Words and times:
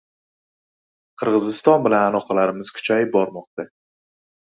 Qirg‘iziston 1.23 1.85
bilan 1.89 2.07
aloqalarimiz 2.09 2.75
kuchayib 2.79 3.15
bormoqda 3.19 3.71